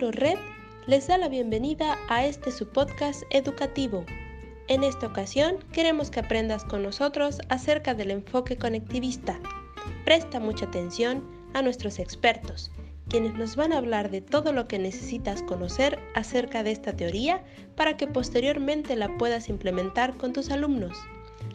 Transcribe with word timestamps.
Neurored 0.00 0.38
les 0.86 1.08
da 1.08 1.18
la 1.18 1.28
bienvenida 1.28 1.98
a 2.08 2.24
este 2.24 2.52
su 2.52 2.66
podcast 2.66 3.22
educativo. 3.28 4.06
En 4.68 4.82
esta 4.82 5.06
ocasión 5.06 5.58
queremos 5.74 6.10
que 6.10 6.20
aprendas 6.20 6.64
con 6.64 6.82
nosotros 6.82 7.38
acerca 7.50 7.92
del 7.92 8.10
enfoque 8.10 8.56
conectivista. 8.56 9.38
Presta 10.06 10.40
mucha 10.40 10.64
atención 10.64 11.22
a 11.52 11.60
nuestros 11.60 11.98
expertos, 11.98 12.70
quienes 13.10 13.34
nos 13.34 13.56
van 13.56 13.74
a 13.74 13.76
hablar 13.76 14.10
de 14.10 14.22
todo 14.22 14.54
lo 14.54 14.66
que 14.68 14.78
necesitas 14.78 15.42
conocer 15.42 15.98
acerca 16.14 16.62
de 16.62 16.70
esta 16.70 16.94
teoría 16.94 17.44
para 17.76 17.98
que 17.98 18.06
posteriormente 18.06 18.96
la 18.96 19.18
puedas 19.18 19.50
implementar 19.50 20.16
con 20.16 20.32
tus 20.32 20.50
alumnos. 20.50 20.96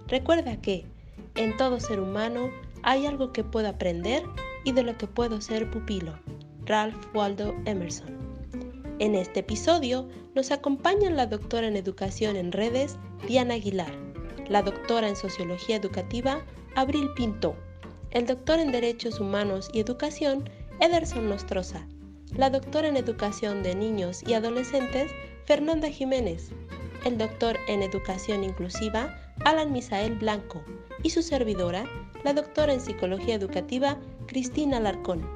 Recuerda 0.08 0.62
que 0.62 0.86
en 1.34 1.58
todo 1.58 1.80
ser 1.80 2.00
humano 2.00 2.52
hay 2.84 3.08
algo 3.08 3.32
que 3.34 3.44
puedo 3.44 3.70
aprender 3.70 4.22
y 4.64 4.74
de 4.74 4.84
lo 4.84 4.96
que 5.00 5.08
puedo 5.08 5.42
ser 5.42 5.72
pupilo. 5.72 6.20
Ralph 6.66 6.96
Waldo 7.16 7.56
Emerson. 7.66 8.25
En 8.98 9.14
este 9.14 9.42
episodio 9.42 10.08
nos 10.36 10.52
acompañan 10.52 11.18
la 11.18 11.28
doctora 11.28 11.68
en 11.68 11.76
Educación 11.76 12.38
en 12.38 12.54
Redes, 12.54 12.98
Diana 13.28 13.56
Aguilar, 13.56 13.92
la 14.48 14.62
doctora 14.62 15.10
en 15.10 15.18
Sociología 15.18 15.76
Educativa, 15.76 16.46
Abril 16.76 17.10
Pinto, 17.14 17.58
el 18.12 18.26
doctor 18.26 18.58
en 18.60 18.72
Derechos 18.72 19.20
Humanos 19.20 19.68
y 19.74 19.82
Educación, 19.82 20.50
Ederson 20.80 21.28
Nostroza, 21.28 21.86
la 22.38 22.50
doctora 22.50 22.88
en 22.88 22.96
Educación 22.96 23.64
de 23.64 23.76
Niños 23.76 24.24
y 24.26 24.34
Adolescentes, 24.34 25.12
Fernanda 25.44 25.90
Jiménez, 25.90 26.52
el 27.04 27.18
doctor 27.18 27.58
en 27.68 27.84
Educación 27.84 28.46
Inclusiva, 28.46 29.14
Alan 29.44 29.74
Misael 29.74 30.16
Blanco, 30.16 30.64
y 31.04 31.10
su 31.10 31.22
servidora, 31.22 31.84
la 32.24 32.32
doctora 32.32 32.74
en 32.74 32.80
Psicología 32.80 33.36
Educativa, 33.36 34.00
Cristina 34.28 34.80
Larcón. 34.80 35.35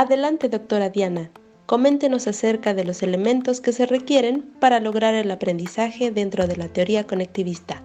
Adelante, 0.00 0.48
doctora 0.48 0.90
Diana. 0.90 1.32
Coméntenos 1.66 2.28
acerca 2.28 2.72
de 2.72 2.84
los 2.84 3.02
elementos 3.02 3.60
que 3.60 3.72
se 3.72 3.84
requieren 3.84 4.44
para 4.60 4.78
lograr 4.78 5.12
el 5.16 5.28
aprendizaje 5.28 6.12
dentro 6.12 6.46
de 6.46 6.54
la 6.54 6.68
teoría 6.68 7.04
conectivista. 7.04 7.82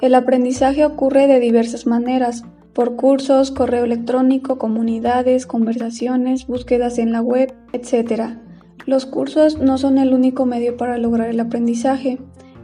El 0.00 0.14
aprendizaje 0.14 0.86
ocurre 0.86 1.26
de 1.26 1.38
diversas 1.38 1.86
maneras, 1.86 2.44
por 2.72 2.96
cursos, 2.96 3.50
correo 3.50 3.84
electrónico, 3.84 4.56
comunidades, 4.56 5.44
conversaciones, 5.44 6.46
búsquedas 6.46 6.96
en 6.96 7.12
la 7.12 7.20
web, 7.20 7.52
etc. 7.74 8.38
Los 8.86 9.04
cursos 9.04 9.58
no 9.58 9.76
son 9.76 9.98
el 9.98 10.14
único 10.14 10.46
medio 10.46 10.78
para 10.78 10.96
lograr 10.96 11.28
el 11.28 11.40
aprendizaje. 11.40 12.20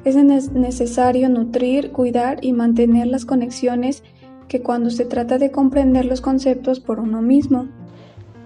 Es 0.06 0.16
necesario 0.16 1.28
nutrir, 1.28 1.90
cuidar 1.90 2.38
y 2.40 2.54
mantener 2.54 3.08
las 3.08 3.26
conexiones 3.26 4.04
que 4.48 4.62
cuando 4.62 4.88
se 4.88 5.04
trata 5.04 5.36
de 5.36 5.50
comprender 5.50 6.06
los 6.06 6.22
conceptos 6.22 6.80
por 6.80 6.98
uno 6.98 7.20
mismo. 7.20 7.68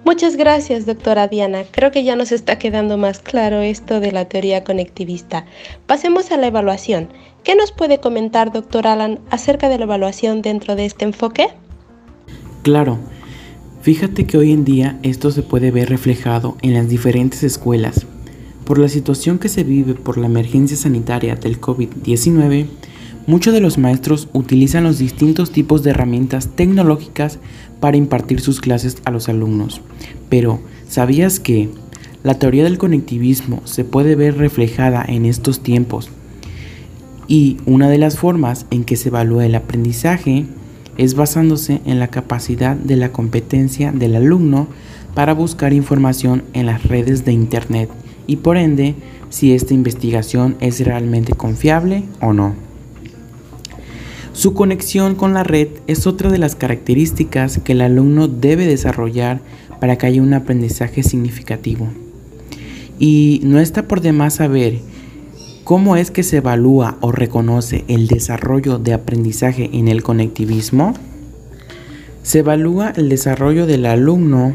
Muchas 0.05 0.37
gracias, 0.37 0.85
doctora 0.85 1.29
Diana. 1.29 1.63
Creo 1.71 1.93
que 1.93 2.03
ya 2.03 2.17
nos 2.17 2.33
está 2.33 2.59
quedando 2.59 2.99
más 2.99 3.21
claro 3.21 3.61
esto 3.61 4.01
de 4.01 4.11
la 4.11 4.25
teoría 4.25 4.65
conectivista. 4.65 5.45
Pasemos 5.87 6.33
a 6.33 6.37
la 6.37 6.49
evaluación. 6.49 7.09
¿Qué 7.45 7.55
nos 7.55 7.71
puede 7.71 8.01
comentar, 8.01 8.53
doctor 8.53 8.89
Alan, 8.89 9.21
acerca 9.31 9.69
de 9.69 9.79
la 9.79 9.85
evaluación 9.85 10.43
dentro 10.43 10.75
de 10.75 10.87
este 10.87 11.05
enfoque? 11.05 11.47
Claro. 12.63 12.99
Fíjate 13.83 14.27
que 14.27 14.39
hoy 14.39 14.53
en 14.53 14.65
día 14.65 14.99
esto 15.03 15.31
se 15.31 15.43
puede 15.43 15.71
ver 15.71 15.89
reflejado 15.89 16.57
en 16.63 16.75
las 16.75 16.89
diferentes 16.89 17.45
escuelas. 17.45 18.07
Por 18.65 18.79
la 18.79 18.89
situación 18.89 19.39
que 19.39 19.49
se 19.49 19.65
vive 19.65 19.95
por 19.95 20.19
la 20.19 20.27
emergencia 20.27 20.77
sanitaria 20.77 21.37
del 21.37 21.61
COVID-19, 21.61 22.67
muchos 23.27 23.55
de 23.55 23.61
los 23.61 23.79
maestros 23.79 24.29
utilizan 24.33 24.85
los 24.85 24.99
distintos 24.99 25.53
tipos 25.53 25.83
de 25.83 25.91
herramientas 25.91 26.49
tecnológicas 26.55 27.39
para 27.81 27.97
impartir 27.97 28.41
sus 28.41 28.61
clases 28.61 28.99
a 29.05 29.11
los 29.11 29.29
alumnos. 29.29 29.81
Pero, 30.29 30.61
¿sabías 30.89 31.41
que 31.41 31.69
la 32.23 32.39
teoría 32.39 32.65
del 32.65 32.79
conectivismo 32.79 33.61
se 33.65 33.85
puede 33.85 34.15
ver 34.15 34.37
reflejada 34.37 35.05
en 35.07 35.27
estos 35.27 35.61
tiempos? 35.63 36.09
Y 37.29 37.59
una 37.67 37.89
de 37.89 37.99
las 37.99 38.19
formas 38.19 38.67
en 38.71 38.85
que 38.85 38.97
se 38.97 39.09
evalúa 39.09 39.47
el 39.47 39.55
aprendizaje 39.55 40.47
es 40.99 41.15
basándose 41.15 41.81
en 41.87 41.99
la 41.99 42.09
capacidad 42.09 42.77
de 42.77 42.97
la 42.97 43.13
competencia 43.13 43.93
del 43.93 44.17
alumno 44.17 44.69
para 45.15 45.33
buscar 45.33 45.73
información 45.73 46.43
en 46.53 46.67
las 46.67 46.85
redes 46.85 47.25
de 47.25 47.33
Internet 47.33 47.91
y 48.27 48.37
por 48.37 48.57
ende 48.57 48.95
si 49.31 49.53
esta 49.53 49.75
investigación 49.75 50.57
es 50.61 50.85
realmente 50.85 51.33
confiable 51.33 52.05
o 52.21 52.33
no. 52.33 52.72
Su 54.33 54.55
conexión 54.55 55.15
con 55.15 55.35
la 55.35 55.45
red 55.45 55.69
es 55.87 56.07
otra 56.07 56.31
de 56.31 56.39
las 56.39 56.57
características 56.57 57.61
que 57.63 57.73
el 57.73 57.83
alumno 57.83 58.29
debe 58.29 58.67
desarrollar 58.67 59.43
para 59.79 59.99
que 59.99 60.07
haya 60.07 60.23
un 60.23 60.33
aprendizaje 60.33 61.03
significativo. 61.03 61.89
Y 62.99 63.41
no 63.45 63.61
está 63.61 63.87
por 63.87 64.01
demás 64.01 64.37
saber 64.37 64.79
cómo 65.65 65.97
es 65.97 66.11
que 66.11 66.23
se 66.23 66.39
evalúa 66.39 66.97
o 67.03 67.13
reconoce 67.13 67.85
el 67.89 68.07
desarrollo 68.07 68.79
de 68.79 68.95
aprendizaje 68.95 69.69
en 69.75 69.89
el 69.89 70.03
conectivismo. 70.03 70.95
Se 72.23 72.39
evalúa 72.39 72.95
el 72.97 73.11
desarrollo 73.11 73.67
del 73.67 73.85
alumno 73.85 74.55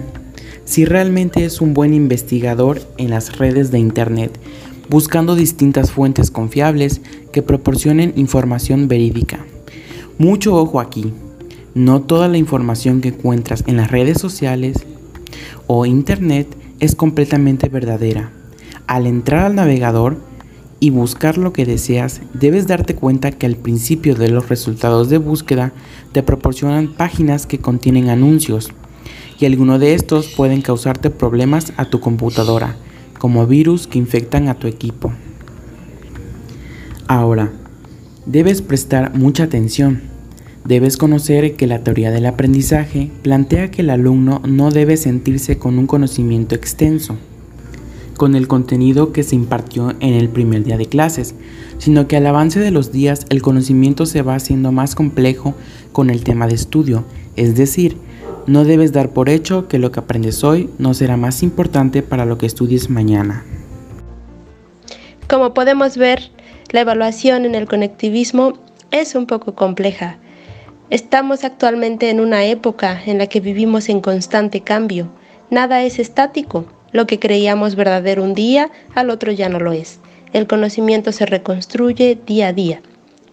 si 0.66 0.86
realmente 0.86 1.46
es 1.46 1.62
un 1.62 1.76
buen 1.76 1.94
investigador 1.94 2.82
en 2.98 3.12
las 3.12 3.38
redes 3.38 3.70
de 3.70 3.78
Internet, 3.78 4.38
buscando 4.90 5.36
distintas 5.36 5.92
fuentes 5.92 6.32
confiables 6.32 7.02
que 7.32 7.44
proporcionen 7.44 8.14
información 8.16 8.88
verídica. 8.88 9.46
Mucho 10.20 10.56
ojo 10.56 10.80
aquí, 10.80 11.14
no 11.76 12.02
toda 12.02 12.28
la 12.28 12.40
información 12.40 13.02
que 13.02 13.10
encuentras 13.10 13.64
en 13.68 13.78
las 13.78 13.92
redes 13.92 14.20
sociales 14.20 14.78
o 15.68 15.86
internet 15.86 16.48
es 16.80 16.96
completamente 16.96 17.70
verdadera. 17.70 18.32
Al 18.88 19.06
entrar 19.06 19.46
al 19.46 19.54
navegador 19.54 20.18
y 20.80 20.90
buscar 20.90 21.38
lo 21.38 21.54
que 21.54 21.68
deseas, 21.68 22.22
debes 22.34 22.66
darte 22.66 22.96
cuenta 22.96 23.32
que 23.32 23.46
al 23.46 23.58
principio 23.58 24.16
de 24.16 24.30
los 24.30 24.50
resultados 24.50 25.10
de 25.10 25.20
búsqueda 25.20 25.72
te 26.14 26.24
proporcionan 26.24 26.94
páginas 26.94 27.46
que 27.46 27.60
contienen 27.60 28.10
anuncios 28.10 28.72
y 29.40 29.46
algunos 29.46 29.80
de 29.80 29.94
estos 29.94 30.30
pueden 30.30 30.64
causarte 30.64 31.12
problemas 31.12 31.74
a 31.78 31.86
tu 31.86 32.00
computadora, 32.00 32.76
como 33.20 33.46
virus 33.46 33.86
que 33.86 34.00
infectan 34.00 34.48
a 34.48 34.56
tu 34.56 34.66
equipo. 34.66 35.12
Ahora, 37.08 37.52
Debes 38.28 38.62
prestar 38.62 39.16
mucha 39.16 39.44
atención. 39.44 40.02
Debes 40.66 40.98
conocer 40.98 41.56
que 41.56 41.66
la 41.66 41.86
teoría 41.86 42.12
del 42.12 42.26
aprendizaje 42.26 43.10
plantea 43.22 43.72
que 43.72 43.84
el 43.84 43.90
alumno 43.90 44.42
no 44.46 44.70
debe 44.70 44.98
sentirse 44.98 45.58
con 45.58 45.80
un 45.80 45.88
conocimiento 45.88 46.54
extenso, 46.54 47.16
con 48.18 48.36
el 48.36 48.50
contenido 48.50 49.14
que 49.14 49.24
se 49.24 49.38
impartió 49.38 49.92
en 50.02 50.14
el 50.14 50.28
primer 50.28 50.66
día 50.66 50.78
de 50.78 50.88
clases, 50.88 51.36
sino 51.78 52.10
que 52.10 52.18
al 52.18 52.28
avance 52.28 52.60
de 52.60 52.72
los 52.72 52.92
días 52.92 53.26
el 53.30 53.42
conocimiento 53.42 54.06
se 54.06 54.24
va 54.24 54.36
haciendo 54.36 54.74
más 54.74 54.94
complejo 54.94 55.56
con 55.94 56.10
el 56.10 56.26
tema 56.26 56.48
de 56.48 56.56
estudio, 56.56 57.06
es 57.38 57.56
decir, 57.56 57.96
no 58.46 58.66
debes 58.66 58.92
dar 58.92 59.12
por 59.12 59.30
hecho 59.30 59.70
que 59.70 59.80
lo 59.80 59.94
que 59.94 60.02
aprendes 60.02 60.44
hoy 60.44 60.70
no 60.80 60.94
será 60.94 61.16
más 61.16 61.44
importante 61.44 62.02
para 62.04 62.26
lo 62.26 62.38
que 62.38 62.46
estudies 62.46 62.90
mañana. 62.90 63.46
Como 65.30 65.54
podemos 65.54 65.96
ver, 65.96 66.32
la 66.72 66.82
evaluación 66.82 67.46
en 67.46 67.56
el 67.56 67.68
conectivismo 67.68 68.54
es 68.92 69.16
un 69.16 69.26
poco 69.26 69.56
compleja. 69.56 70.18
Estamos 70.90 71.44
actualmente 71.44 72.10
en 72.10 72.20
una 72.20 72.46
época 72.46 73.02
en 73.06 73.18
la 73.18 73.28
que 73.28 73.40
vivimos 73.40 73.90
en 73.90 74.02
constante 74.02 74.62
cambio. 74.62 75.10
Nada 75.50 75.84
es 75.84 76.00
estático. 76.00 76.66
Lo 76.92 77.06
que 77.08 77.20
creíamos 77.20 77.76
verdadero 77.76 78.24
un 78.24 78.34
día, 78.34 78.70
al 78.96 79.10
otro 79.10 79.32
ya 79.32 79.50
no 79.50 79.60
lo 79.60 79.74
es. 79.74 80.00
El 80.34 80.48
conocimiento 80.48 81.12
se 81.12 81.26
reconstruye 81.26 82.18
día 82.26 82.48
a 82.48 82.54
día. 82.54 82.82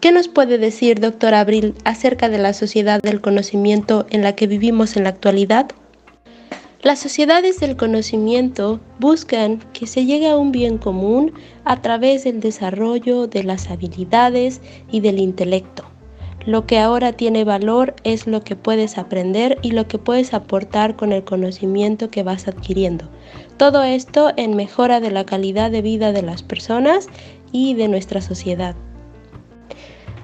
¿Qué 0.00 0.12
nos 0.12 0.28
puede 0.28 0.58
decir, 0.58 1.00
doctor 1.00 1.34
Abril, 1.34 1.74
acerca 1.84 2.28
de 2.28 2.38
la 2.38 2.52
sociedad 2.52 3.00
del 3.00 3.20
conocimiento 3.20 4.06
en 4.10 4.22
la 4.22 4.34
que 4.34 4.46
vivimos 4.46 4.96
en 4.96 5.04
la 5.04 5.10
actualidad? 5.10 5.66
Las 6.84 6.98
sociedades 6.98 7.60
del 7.60 7.78
conocimiento 7.78 8.78
buscan 9.00 9.58
que 9.72 9.86
se 9.86 10.04
llegue 10.04 10.28
a 10.28 10.36
un 10.36 10.52
bien 10.52 10.76
común 10.76 11.32
a 11.64 11.80
través 11.80 12.24
del 12.24 12.40
desarrollo 12.40 13.26
de 13.26 13.42
las 13.42 13.70
habilidades 13.70 14.60
y 14.92 15.00
del 15.00 15.18
intelecto. 15.18 15.86
Lo 16.44 16.66
que 16.66 16.78
ahora 16.78 17.12
tiene 17.12 17.44
valor 17.44 17.94
es 18.04 18.26
lo 18.26 18.42
que 18.42 18.54
puedes 18.54 18.98
aprender 18.98 19.56
y 19.62 19.70
lo 19.70 19.88
que 19.88 19.96
puedes 19.96 20.34
aportar 20.34 20.94
con 20.94 21.12
el 21.12 21.24
conocimiento 21.24 22.10
que 22.10 22.22
vas 22.22 22.48
adquiriendo. 22.48 23.08
Todo 23.56 23.82
esto 23.82 24.34
en 24.36 24.54
mejora 24.54 25.00
de 25.00 25.10
la 25.10 25.24
calidad 25.24 25.70
de 25.70 25.80
vida 25.80 26.12
de 26.12 26.20
las 26.20 26.42
personas 26.42 27.06
y 27.50 27.72
de 27.72 27.88
nuestra 27.88 28.20
sociedad. 28.20 28.74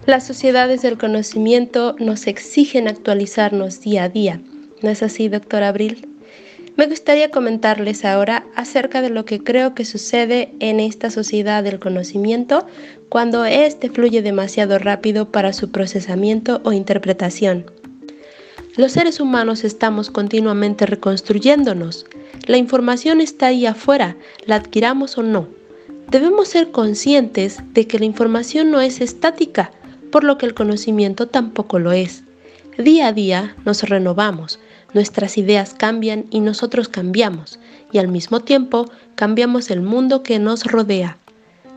Las 0.05 0.27
sociedades 0.27 0.83
del 0.83 0.99
conocimiento 0.99 1.97
nos 1.99 2.27
exigen 2.27 2.87
actualizarnos 2.87 3.81
día 3.81 4.05
a 4.05 4.09
día. 4.11 4.43
¿No 4.83 4.91
es 4.91 5.03
así, 5.03 5.31
doctor 5.31 5.63
Abril? 5.63 6.07
Me 6.77 6.87
gustaría 6.87 7.31
comentarles 7.31 8.05
ahora 8.05 8.47
acerca 8.55 9.03
de 9.03 9.11
lo 9.11 9.25
que 9.25 9.43
creo 9.43 9.75
que 9.75 9.85
sucede 9.85 10.53
en 10.61 10.81
esta 10.81 11.11
sociedad 11.11 11.63
del 11.63 11.79
conocimiento 11.79 12.67
cuando 13.09 13.45
éste 13.45 13.91
fluye 13.91 14.23
demasiado 14.23 14.79
rápido 14.79 15.31
para 15.31 15.53
su 15.53 15.71
procesamiento 15.71 16.61
o 16.65 16.73
interpretación. 16.73 17.67
Los 18.77 18.93
seres 18.93 19.21
humanos 19.21 19.65
estamos 19.65 20.11
continuamente 20.11 20.87
reconstruyéndonos. 20.87 22.07
La 22.47 22.57
información 22.57 23.21
está 23.21 23.49
ahí 23.49 23.67
afuera, 23.67 24.17
la 24.47 24.57
adquiramos 24.57 25.19
o 25.19 25.23
no. 25.23 25.49
Debemos 26.09 26.49
ser 26.49 26.71
conscientes 26.71 27.59
de 27.73 27.87
que 27.87 27.99
la 27.99 28.05
información 28.05 28.71
no 28.71 28.81
es 28.81 29.01
estática, 29.01 29.73
por 30.11 30.25
lo 30.25 30.39
que 30.39 30.47
el 30.47 30.55
conocimiento 30.55 31.27
tampoco 31.27 31.79
lo 31.79 31.93
es. 31.93 32.23
Día 32.79 33.09
a 33.09 33.13
día 33.13 33.57
nos 33.65 33.83
renovamos, 33.83 34.61
nuestras 34.95 35.39
ideas 35.39 35.75
cambian 35.75 36.27
y 36.31 36.41
nosotros 36.41 36.89
cambiamos, 36.89 37.59
y 37.93 37.99
al 37.99 38.09
mismo 38.09 38.41
tiempo 38.41 38.91
cambiamos 39.15 39.71
el 39.71 39.81
mundo 39.81 40.23
que 40.23 40.39
nos 40.39 40.65
rodea. 40.65 41.17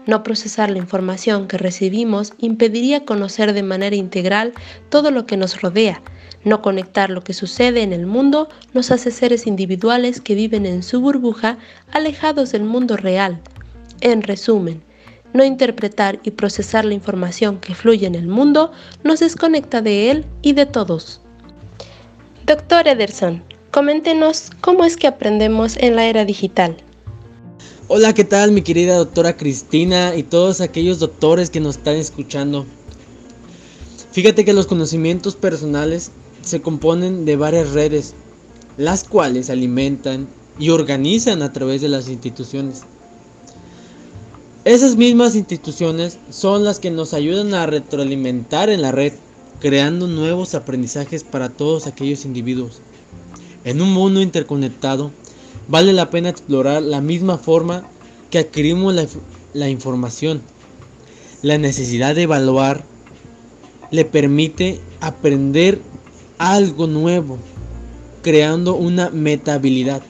No 0.06 0.24
procesar 0.24 0.69
la 0.69 0.80
información 0.80 1.48
que 1.48 1.57
recibimos 1.57 2.33
impediría 2.38 3.06
conocer 3.06 3.54
de 3.54 3.63
manera 3.63 3.95
integral 3.95 4.54
todo 4.89 5.12
lo 5.12 5.25
que 5.25 5.38
nos 5.38 5.62
rodea. 5.62 6.01
No 6.44 6.62
conectar 6.62 7.10
lo 7.10 7.24
que 7.24 7.33
sucede 7.33 7.83
en 7.83 7.94
el 7.94 8.06
mundo 8.06 8.50
nos 8.74 8.92
hace 8.92 9.12
seres 9.12 9.48
individuales 9.48 10.19
que 10.19 10.36
viven 10.36 10.65
en 10.65 10.83
su 10.83 11.00
burbuja, 11.00 11.57
alejados 11.94 12.51
del 12.51 12.65
mundo 12.65 12.98
real. 12.98 13.39
En 14.01 14.21
resumen, 14.24 14.83
no 15.33 15.45
interpretar 15.45 16.19
y 16.24 16.31
procesar 16.31 16.83
la 16.83 16.94
información 16.94 17.60
que 17.60 17.74
fluye 17.74 18.06
en 18.06 18.15
el 18.15 18.27
mundo 18.27 18.74
nos 19.04 19.21
desconecta 19.21 19.81
de 19.81 20.12
él 20.12 20.25
y 20.42 20.51
de 20.51 20.65
todos. 20.65 21.22
Doctor 22.45 22.89
Ederson, 22.89 23.41
coméntenos 23.71 24.51
cómo 24.59 24.83
es 24.83 24.97
que 24.97 25.07
aprendemos 25.07 25.77
en 25.77 25.95
la 25.95 26.07
era 26.07 26.25
digital. 26.25 26.75
Hola, 27.87 28.13
¿qué 28.13 28.25
tal 28.25 28.51
mi 28.51 28.61
querida 28.61 28.97
doctora 28.97 29.37
Cristina 29.37 30.13
y 30.13 30.23
todos 30.23 30.59
aquellos 30.59 30.99
doctores 30.99 31.49
que 31.49 31.61
nos 31.61 31.77
están 31.77 31.95
escuchando? 31.95 32.65
Fíjate 34.11 34.43
que 34.43 34.51
los 34.51 34.67
conocimientos 34.67 35.37
personales 35.37 36.11
se 36.41 36.61
componen 36.61 37.23
de 37.23 37.37
varias 37.37 37.71
redes, 37.71 38.13
las 38.75 39.05
cuales 39.05 39.49
alimentan 39.49 40.27
y 40.59 40.71
organizan 40.71 41.43
a 41.43 41.53
través 41.53 41.79
de 41.81 41.87
las 41.87 42.09
instituciones. 42.09 42.81
Esas 44.65 44.97
mismas 44.97 45.37
instituciones 45.37 46.19
son 46.29 46.65
las 46.65 46.81
que 46.81 46.91
nos 46.91 47.13
ayudan 47.13 47.53
a 47.53 47.67
retroalimentar 47.67 48.69
en 48.69 48.81
la 48.81 48.91
red 48.91 49.13
creando 49.59 50.07
nuevos 50.07 50.55
aprendizajes 50.55 51.23
para 51.23 51.50
todos 51.50 51.88
aquellos 51.88 52.25
individuos. 52.25 52.81
En 53.63 53.81
un 53.81 53.94
mundo 53.94 54.21
interconectado, 54.21 55.11
vale 55.67 55.94
la 55.94 56.09
pena 56.09 56.29
explorar 56.29 56.81
la 56.81 57.01
misma 57.01 57.38
forma 57.38 57.83
que 58.29 58.39
adquirimos 58.39 58.95
la, 59.53 59.69
información. 59.69 60.41
La 61.41 61.57
necesidad 61.57 62.15
de 62.15 62.23
evaluar 62.23 62.83
le 63.91 64.05
permite 64.05 64.81
aprender 65.00 65.79
algo 66.38 66.88
nuevo, 66.88 67.38
creando 68.21 68.75
una 68.75 69.09
metabilidad, 69.11 70.01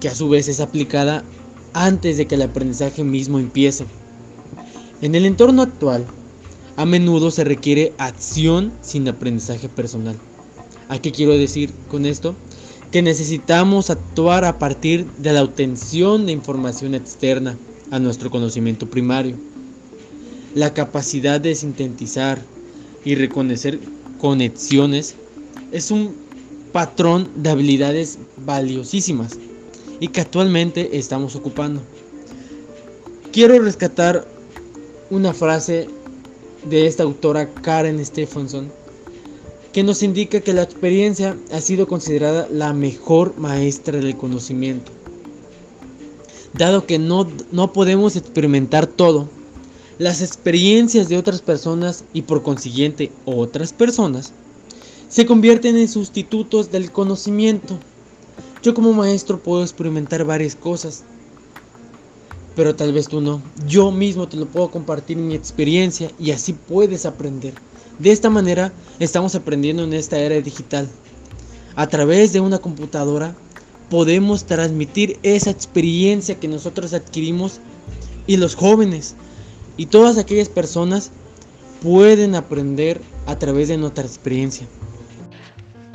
que 0.00 0.08
a 0.08 0.14
su 0.14 0.28
vez 0.28 0.48
es 0.48 0.60
aplicada 0.60 1.24
antes 1.72 2.18
de 2.18 2.26
que 2.26 2.34
el 2.36 2.42
aprendizaje 2.42 3.02
mismo 3.04 3.38
empiece. 3.38 3.86
En 5.00 5.14
el 5.14 5.24
entorno 5.26 5.62
actual, 5.62 6.04
a 6.78 6.86
menudo 6.86 7.32
se 7.32 7.42
requiere 7.42 7.92
acción 7.98 8.72
sin 8.82 9.08
aprendizaje 9.08 9.68
personal. 9.68 10.14
¿A 10.88 11.00
qué 11.00 11.10
quiero 11.10 11.36
decir 11.36 11.72
con 11.90 12.06
esto? 12.06 12.36
Que 12.92 13.02
necesitamos 13.02 13.90
actuar 13.90 14.44
a 14.44 14.60
partir 14.60 15.04
de 15.18 15.32
la 15.32 15.42
obtención 15.42 16.24
de 16.24 16.30
información 16.30 16.94
externa 16.94 17.58
a 17.90 17.98
nuestro 17.98 18.30
conocimiento 18.30 18.88
primario. 18.88 19.34
La 20.54 20.72
capacidad 20.72 21.40
de 21.40 21.56
sintetizar 21.56 22.40
y 23.04 23.16
reconocer 23.16 23.80
conexiones 24.20 25.16
es 25.72 25.90
un 25.90 26.14
patrón 26.70 27.28
de 27.34 27.50
habilidades 27.50 28.20
valiosísimas 28.46 29.36
y 29.98 30.06
que 30.06 30.20
actualmente 30.20 30.96
estamos 30.96 31.34
ocupando. 31.34 31.82
Quiero 33.32 33.58
rescatar 33.58 34.28
una 35.10 35.34
frase 35.34 35.88
de 36.68 36.86
esta 36.86 37.02
autora 37.02 37.52
Karen 37.54 38.04
Stephenson, 38.04 38.70
que 39.72 39.82
nos 39.82 40.02
indica 40.02 40.40
que 40.40 40.52
la 40.52 40.62
experiencia 40.62 41.36
ha 41.52 41.60
sido 41.60 41.86
considerada 41.86 42.48
la 42.50 42.72
mejor 42.72 43.36
maestra 43.38 43.98
del 43.98 44.16
conocimiento. 44.16 44.90
Dado 46.54 46.86
que 46.86 46.98
no, 46.98 47.28
no 47.52 47.72
podemos 47.72 48.16
experimentar 48.16 48.86
todo, 48.86 49.28
las 49.98 50.22
experiencias 50.22 51.08
de 51.08 51.18
otras 51.18 51.42
personas 51.42 52.04
y 52.12 52.22
por 52.22 52.42
consiguiente 52.42 53.10
otras 53.24 53.72
personas 53.72 54.32
se 55.08 55.26
convierten 55.26 55.76
en 55.76 55.88
sustitutos 55.88 56.70
del 56.70 56.92
conocimiento. 56.92 57.78
Yo 58.62 58.74
como 58.74 58.92
maestro 58.92 59.40
puedo 59.42 59.62
experimentar 59.62 60.24
varias 60.24 60.54
cosas, 60.54 61.04
pero 62.58 62.74
tal 62.74 62.92
vez 62.92 63.06
tú 63.06 63.20
no. 63.20 63.40
Yo 63.68 63.92
mismo 63.92 64.26
te 64.26 64.36
lo 64.36 64.46
puedo 64.46 64.68
compartir 64.68 65.16
mi 65.16 65.36
experiencia 65.36 66.10
y 66.18 66.32
así 66.32 66.54
puedes 66.54 67.06
aprender. 67.06 67.54
De 68.00 68.10
esta 68.10 68.30
manera 68.30 68.72
estamos 68.98 69.36
aprendiendo 69.36 69.84
en 69.84 69.92
esta 69.92 70.18
era 70.18 70.40
digital. 70.40 70.88
A 71.76 71.86
través 71.86 72.32
de 72.32 72.40
una 72.40 72.58
computadora 72.58 73.36
podemos 73.88 74.42
transmitir 74.42 75.20
esa 75.22 75.50
experiencia 75.50 76.40
que 76.40 76.48
nosotros 76.48 76.94
adquirimos 76.94 77.60
y 78.26 78.38
los 78.38 78.56
jóvenes 78.56 79.14
y 79.76 79.86
todas 79.86 80.18
aquellas 80.18 80.48
personas 80.48 81.12
pueden 81.80 82.34
aprender 82.34 83.00
a 83.26 83.38
través 83.38 83.68
de 83.68 83.76
nuestra 83.76 84.02
experiencia. 84.02 84.66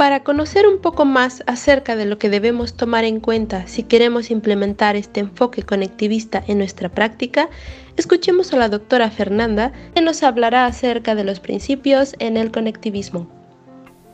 Para 0.03 0.25
conocer 0.25 0.67
un 0.67 0.79
poco 0.79 1.05
más 1.05 1.43
acerca 1.47 1.95
de 1.95 2.03
lo 2.03 2.17
que 2.17 2.29
debemos 2.29 2.73
tomar 2.73 3.05
en 3.05 3.21
cuenta 3.21 3.67
si 3.67 3.83
queremos 3.83 4.31
implementar 4.31 4.97
este 4.97 5.21
enfoque 5.21 5.63
conectivista 5.63 6.43
en 6.45 6.57
nuestra 6.57 6.89
práctica, 6.89 7.47
escuchemos 7.95 8.51
a 8.51 8.57
la 8.57 8.67
doctora 8.67 9.09
Fernanda 9.11 9.71
que 9.95 10.01
nos 10.01 10.21
hablará 10.21 10.65
acerca 10.65 11.15
de 11.15 11.23
los 11.23 11.39
principios 11.39 12.15
en 12.19 12.35
el 12.35 12.51
conectivismo. 12.51 13.27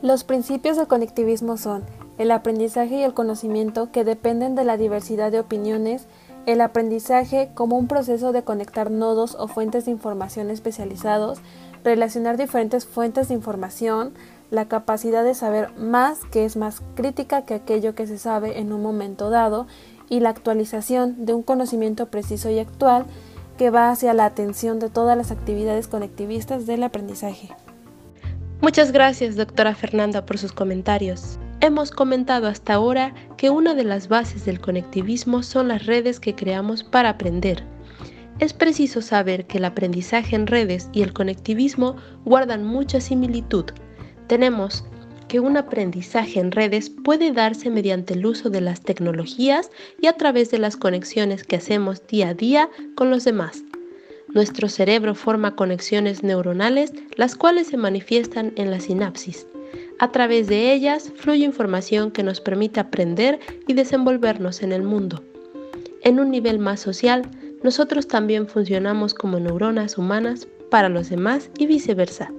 Los 0.00 0.22
principios 0.22 0.76
del 0.76 0.86
conectivismo 0.86 1.56
son 1.56 1.82
el 2.18 2.30
aprendizaje 2.30 2.98
y 2.98 3.02
el 3.02 3.12
conocimiento 3.12 3.90
que 3.90 4.04
dependen 4.04 4.54
de 4.54 4.62
la 4.62 4.76
diversidad 4.76 5.32
de 5.32 5.40
opiniones, 5.40 6.06
el 6.46 6.60
aprendizaje 6.60 7.50
como 7.54 7.76
un 7.76 7.88
proceso 7.88 8.30
de 8.30 8.44
conectar 8.44 8.92
nodos 8.92 9.34
o 9.34 9.48
fuentes 9.48 9.86
de 9.86 9.90
información 9.90 10.50
especializados, 10.50 11.40
relacionar 11.82 12.36
diferentes 12.36 12.86
fuentes 12.86 13.26
de 13.26 13.34
información, 13.34 14.14
la 14.50 14.66
capacidad 14.68 15.24
de 15.24 15.34
saber 15.34 15.72
más 15.76 16.24
que 16.30 16.44
es 16.44 16.56
más 16.56 16.82
crítica 16.94 17.44
que 17.44 17.54
aquello 17.54 17.94
que 17.94 18.06
se 18.06 18.18
sabe 18.18 18.58
en 18.58 18.72
un 18.72 18.82
momento 18.82 19.30
dado 19.30 19.66
y 20.08 20.20
la 20.20 20.30
actualización 20.30 21.24
de 21.24 21.34
un 21.34 21.42
conocimiento 21.42 22.06
preciso 22.06 22.50
y 22.50 22.58
actual 22.58 23.06
que 23.56 23.70
va 23.70 23.90
hacia 23.90 24.14
la 24.14 24.24
atención 24.24 24.78
de 24.78 24.90
todas 24.90 25.16
las 25.16 25.30
actividades 25.30 25.86
conectivistas 25.86 26.66
del 26.66 26.82
aprendizaje. 26.82 27.50
Muchas 28.60 28.92
gracias, 28.92 29.36
doctora 29.36 29.74
Fernanda, 29.74 30.26
por 30.26 30.36
sus 30.36 30.52
comentarios. 30.52 31.38
Hemos 31.60 31.90
comentado 31.90 32.46
hasta 32.46 32.74
ahora 32.74 33.14
que 33.36 33.50
una 33.50 33.74
de 33.74 33.84
las 33.84 34.08
bases 34.08 34.44
del 34.44 34.60
conectivismo 34.60 35.42
son 35.42 35.68
las 35.68 35.86
redes 35.86 36.18
que 36.18 36.34
creamos 36.34 36.82
para 36.82 37.10
aprender. 37.10 37.62
Es 38.38 38.54
preciso 38.54 39.02
saber 39.02 39.46
que 39.46 39.58
el 39.58 39.66
aprendizaje 39.66 40.34
en 40.34 40.46
redes 40.46 40.88
y 40.92 41.02
el 41.02 41.12
conectivismo 41.12 41.96
guardan 42.24 42.64
mucha 42.64 43.00
similitud, 43.00 43.66
tenemos 44.30 44.84
que 45.26 45.40
un 45.40 45.56
aprendizaje 45.56 46.38
en 46.38 46.52
redes 46.52 46.88
puede 46.88 47.32
darse 47.32 47.68
mediante 47.68 48.14
el 48.14 48.24
uso 48.24 48.48
de 48.48 48.60
las 48.60 48.80
tecnologías 48.80 49.72
y 50.00 50.06
a 50.06 50.12
través 50.12 50.52
de 50.52 50.60
las 50.60 50.76
conexiones 50.76 51.42
que 51.42 51.56
hacemos 51.56 52.06
día 52.06 52.28
a 52.28 52.34
día 52.34 52.70
con 52.94 53.10
los 53.10 53.24
demás. 53.24 53.64
Nuestro 54.28 54.68
cerebro 54.68 55.16
forma 55.16 55.56
conexiones 55.56 56.22
neuronales, 56.22 56.92
las 57.16 57.34
cuales 57.34 57.66
se 57.66 57.76
manifiestan 57.76 58.52
en 58.54 58.70
la 58.70 58.78
sinapsis. 58.78 59.48
A 59.98 60.12
través 60.12 60.46
de 60.46 60.72
ellas 60.72 61.10
fluye 61.16 61.44
información 61.44 62.12
que 62.12 62.22
nos 62.22 62.40
permite 62.40 62.78
aprender 62.78 63.40
y 63.66 63.72
desenvolvernos 63.72 64.62
en 64.62 64.70
el 64.70 64.84
mundo. 64.84 65.24
En 66.04 66.20
un 66.20 66.30
nivel 66.30 66.60
más 66.60 66.78
social, 66.78 67.28
nosotros 67.64 68.06
también 68.06 68.46
funcionamos 68.46 69.12
como 69.12 69.40
neuronas 69.40 69.98
humanas 69.98 70.46
para 70.70 70.88
los 70.88 71.10
demás 71.10 71.50
y 71.58 71.66
viceversa 71.66 72.32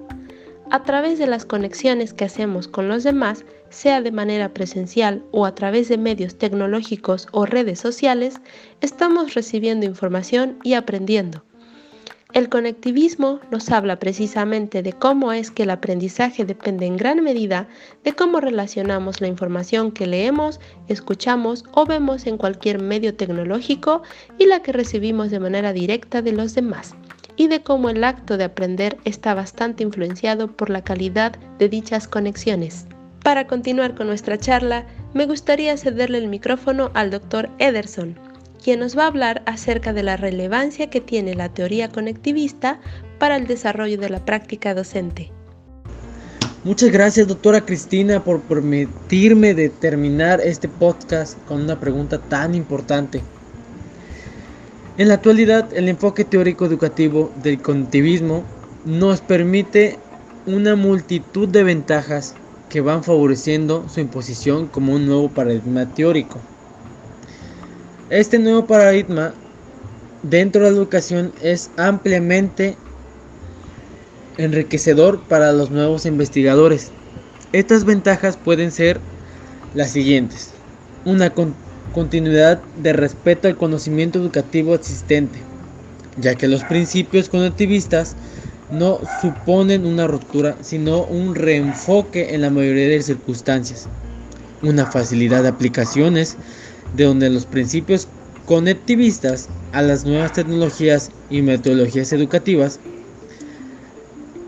a 0.72 0.84
través 0.84 1.18
de 1.18 1.26
las 1.26 1.44
conexiones 1.44 2.14
que 2.14 2.24
hacemos 2.24 2.66
con 2.66 2.88
los 2.88 3.04
demás, 3.04 3.44
sea 3.68 4.00
de 4.00 4.10
manera 4.10 4.54
presencial 4.54 5.22
o 5.30 5.44
a 5.44 5.54
través 5.54 5.90
de 5.90 5.98
medios 5.98 6.38
tecnológicos 6.38 7.28
o 7.32 7.44
redes 7.44 7.78
sociales, 7.78 8.40
estamos 8.80 9.34
recibiendo 9.34 9.84
información 9.84 10.58
y 10.62 10.72
aprendiendo. 10.72 11.44
El 12.32 12.48
conectivismo 12.48 13.40
nos 13.50 13.70
habla 13.70 13.98
precisamente 13.98 14.82
de 14.82 14.94
cómo 14.94 15.34
es 15.34 15.50
que 15.50 15.64
el 15.64 15.70
aprendizaje 15.70 16.46
depende 16.46 16.86
en 16.86 16.96
gran 16.96 17.22
medida 17.22 17.68
de 18.02 18.14
cómo 18.14 18.40
relacionamos 18.40 19.20
la 19.20 19.28
información 19.28 19.92
que 19.92 20.06
leemos, 20.06 20.58
escuchamos 20.88 21.66
o 21.72 21.84
vemos 21.84 22.26
en 22.26 22.38
cualquier 22.38 22.80
medio 22.80 23.14
tecnológico 23.14 24.00
y 24.38 24.46
la 24.46 24.62
que 24.62 24.72
recibimos 24.72 25.30
de 25.30 25.40
manera 25.40 25.74
directa 25.74 26.22
de 26.22 26.32
los 26.32 26.54
demás, 26.54 26.94
y 27.36 27.48
de 27.48 27.62
cómo 27.62 27.90
el 27.90 28.04
acto 28.04 28.36
de 28.36 28.44
aprender 28.44 28.98
está 29.04 29.34
bastante 29.34 29.82
influenciado 29.82 30.48
por 30.48 30.70
la 30.70 30.82
calidad 30.82 31.32
de 31.58 31.68
dichas 31.68 32.08
conexiones. 32.08 32.86
Para 33.22 33.46
continuar 33.46 33.94
con 33.94 34.08
nuestra 34.08 34.38
charla, 34.38 34.86
me 35.14 35.26
gustaría 35.26 35.76
cederle 35.76 36.18
el 36.18 36.28
micrófono 36.28 36.90
al 36.94 37.10
doctor 37.10 37.50
Ederson 37.58 38.18
quien 38.62 38.80
nos 38.80 38.96
va 38.96 39.04
a 39.04 39.08
hablar 39.08 39.42
acerca 39.46 39.92
de 39.92 40.02
la 40.02 40.16
relevancia 40.16 40.88
que 40.88 41.00
tiene 41.00 41.34
la 41.34 41.48
teoría 41.48 41.88
conectivista 41.88 42.80
para 43.18 43.36
el 43.36 43.46
desarrollo 43.46 43.98
de 43.98 44.10
la 44.10 44.24
práctica 44.24 44.74
docente. 44.74 45.32
Muchas 46.64 46.92
gracias 46.92 47.26
doctora 47.26 47.60
Cristina 47.62 48.22
por 48.22 48.40
permitirme 48.42 49.52
determinar 49.52 50.40
este 50.40 50.68
podcast 50.68 51.36
con 51.46 51.60
una 51.60 51.80
pregunta 51.80 52.18
tan 52.18 52.54
importante. 52.54 53.20
En 54.98 55.08
la 55.08 55.14
actualidad, 55.14 55.72
el 55.72 55.88
enfoque 55.88 56.22
teórico 56.22 56.66
educativo 56.66 57.32
del 57.42 57.62
cognitivismo 57.62 58.44
nos 58.84 59.22
permite 59.22 59.98
una 60.44 60.76
multitud 60.76 61.48
de 61.48 61.64
ventajas 61.64 62.34
que 62.68 62.82
van 62.82 63.02
favoreciendo 63.02 63.88
su 63.88 64.00
imposición 64.00 64.66
como 64.66 64.92
un 64.92 65.06
nuevo 65.06 65.30
paradigma 65.30 65.86
teórico. 65.94 66.40
Este 68.10 68.38
nuevo 68.38 68.66
paradigma 68.66 69.32
dentro 70.22 70.62
de 70.62 70.70
la 70.70 70.76
educación 70.76 71.32
es 71.40 71.70
ampliamente 71.78 72.76
enriquecedor 74.36 75.22
para 75.22 75.52
los 75.52 75.70
nuevos 75.70 76.04
investigadores. 76.04 76.90
Estas 77.52 77.86
ventajas 77.86 78.36
pueden 78.36 78.70
ser 78.70 79.00
las 79.74 79.90
siguientes. 79.90 80.50
Una 81.06 81.30
continuidad 81.92 82.60
de 82.82 82.92
respeto 82.92 83.48
al 83.48 83.56
conocimiento 83.56 84.18
educativo 84.18 84.74
existente, 84.74 85.38
ya 86.18 86.34
que 86.34 86.48
los 86.48 86.64
principios 86.64 87.28
conectivistas 87.28 88.16
no 88.70 89.00
suponen 89.20 89.84
una 89.84 90.06
ruptura, 90.06 90.56
sino 90.62 91.04
un 91.04 91.34
reenfoque 91.34 92.34
en 92.34 92.40
la 92.40 92.50
mayoría 92.50 92.88
de 92.88 93.02
circunstancias. 93.02 93.86
Una 94.62 94.86
facilidad 94.86 95.42
de 95.42 95.50
aplicaciones 95.50 96.36
de 96.96 97.04
donde 97.04 97.28
los 97.30 97.46
principios 97.46 98.08
conectivistas 98.46 99.48
a 99.72 99.82
las 99.82 100.04
nuevas 100.04 100.32
tecnologías 100.32 101.10
y 101.30 101.42
metodologías 101.42 102.12
educativas 102.12 102.80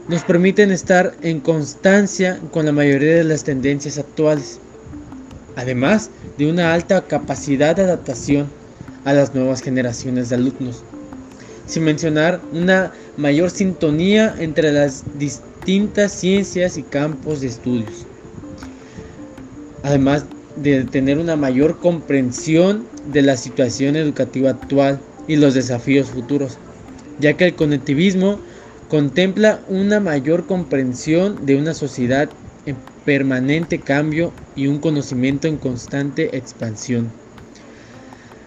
nos 0.09 0.23
permiten 0.23 0.71
estar 0.71 1.15
en 1.23 1.41
constancia 1.41 2.39
con 2.51 2.67
la 2.67 2.73
mayoría 2.73 3.17
de 3.17 3.25
las 3.25 3.45
tendencias 3.45 3.99
actuales, 3.99 4.61
además 5.57 6.11
de 6.39 6.51
una 6.51 6.75
alta 6.75 7.07
capacidad 7.07 7.77
de 7.77 7.83
adaptación 7.83 8.51
a 9.05 9.13
las 9.13 9.35
nuevas 9.35 9.63
generaciones 9.63 10.29
de 10.29 10.37
alumnos, 10.37 10.85
sin 11.67 11.85
mencionar 11.85 12.41
una 12.53 12.93
mayor 13.17 13.51
sintonía 13.51 14.35
entre 14.39 14.73
las 14.73 15.05
distintas 15.19 16.13
ciencias 16.13 16.77
y 16.77 16.83
campos 16.83 17.41
de 17.41 17.49
estudios. 17.49 18.07
Además 19.83 20.27
de 20.57 20.85
tener 20.85 21.19
una 21.19 21.37
mayor 21.37 21.79
comprensión 21.79 22.87
de 23.13 23.23
la 23.23 23.37
situación 23.37 23.97
educativa 23.97 24.51
actual 24.51 25.01
y 25.29 25.37
los 25.37 25.55
desafíos 25.55 26.09
futuros, 26.09 26.59
ya 27.19 27.37
que 27.37 27.47
el 27.47 27.55
conectivismo 27.55 28.41
contempla 28.89 29.61
una 29.69 30.01
mayor 30.01 30.47
comprensión 30.47 31.45
de 31.47 31.57
una 31.57 31.75
sociedad 31.75 32.31
permanente 33.05 33.81
cambio 33.81 34.33
y 34.57 34.67
un 34.67 34.79
conocimiento 34.79 35.49
en 35.49 35.57
constante 35.57 36.37
expansión. 36.37 37.11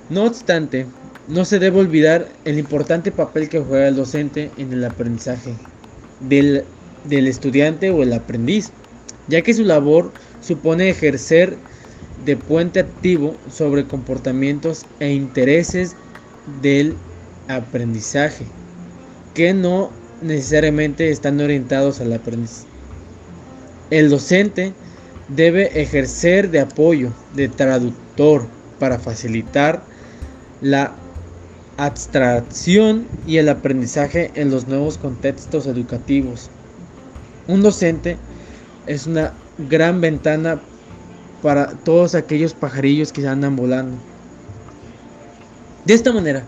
No 0.10 0.24
obstante, 0.26 0.86
no 1.28 1.44
se 1.46 1.60
debe 1.60 1.80
olvidar 1.80 2.28
el 2.46 2.58
importante 2.58 3.12
papel 3.12 3.50
que 3.50 3.60
juega 3.60 3.90
el 3.90 3.96
docente 3.96 4.50
en 4.58 4.72
el 4.72 4.84
aprendizaje 4.86 5.54
del, 6.22 6.64
del 7.04 7.28
estudiante 7.28 7.90
o 7.90 8.04
el 8.04 8.14
aprendiz, 8.14 8.72
ya 9.28 9.42
que 9.42 9.54
su 9.54 9.64
labor 9.64 10.12
supone 10.42 10.90
ejercer 10.90 11.58
de 12.26 12.38
puente 12.38 12.80
activo 12.80 13.36
sobre 13.52 13.86
comportamientos 13.86 14.86
e 15.00 15.12
intereses 15.12 15.96
del 16.62 16.96
aprendizaje 17.48 18.46
que 19.34 19.54
no 19.54 19.92
necesariamente 20.22 21.12
están 21.12 21.40
orientados 21.40 22.02
al 22.02 22.14
aprendizaje. 22.14 22.77
El 23.90 24.10
docente 24.10 24.74
debe 25.30 25.82
ejercer 25.82 26.50
de 26.52 26.60
apoyo, 26.60 27.12
de 27.36 27.48
traductor, 27.48 28.46
para 28.80 29.00
facilitar 29.00 29.82
la 30.62 30.94
abstracción 31.78 33.08
y 33.26 33.38
el 33.38 33.50
aprendizaje 33.50 34.32
en 34.36 34.52
los 34.52 34.68
nuevos 34.68 34.98
contextos 34.98 35.68
educativos. 35.68 36.50
Un 37.48 37.64
docente 37.64 38.18
es 38.88 39.08
una 39.08 39.34
gran 39.70 40.02
ventana 40.02 40.60
para 41.42 41.68
todos 41.68 42.14
aquellos 42.14 42.54
pajarillos 42.54 43.14
que 43.14 43.26
andan 43.26 43.56
volando. 43.56 43.96
De 45.86 45.94
esta 45.94 46.12
manera, 46.12 46.44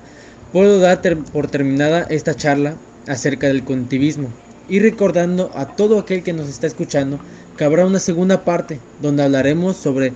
puedo 0.51 0.79
dar 0.79 1.01
por 1.31 1.47
terminada 1.47 2.05
esta 2.09 2.35
charla 2.35 2.75
acerca 3.07 3.47
del 3.47 3.63
cognitivismo 3.63 4.27
y 4.69 4.79
recordando 4.79 5.51
a 5.55 5.75
todo 5.75 5.99
aquel 5.99 6.23
que 6.23 6.33
nos 6.33 6.47
está 6.47 6.67
escuchando 6.67 7.19
que 7.57 7.63
habrá 7.63 7.85
una 7.85 7.99
segunda 7.99 8.45
parte 8.45 8.79
donde 9.01 9.23
hablaremos 9.23 9.75
sobre 9.75 10.13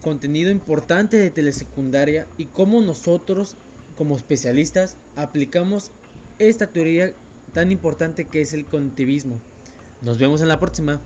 contenido 0.00 0.50
importante 0.50 1.16
de 1.16 1.30
telesecundaria 1.30 2.26
y 2.36 2.46
cómo 2.46 2.80
nosotros 2.80 3.56
como 3.96 4.16
especialistas 4.16 4.96
aplicamos 5.16 5.90
esta 6.38 6.66
teoría 6.66 7.12
tan 7.52 7.72
importante 7.72 8.24
que 8.26 8.40
es 8.40 8.52
el 8.52 8.64
cognitivismo. 8.66 9.40
Nos 10.02 10.18
vemos 10.18 10.40
en 10.40 10.48
la 10.48 10.58
próxima. 10.58 11.00